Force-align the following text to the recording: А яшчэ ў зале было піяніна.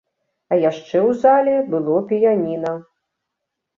А 0.53 0.57
яшчэ 0.61 0.97
ў 1.01 1.11
зале 1.25 1.55
было 1.75 1.95
піяніна. 2.13 2.73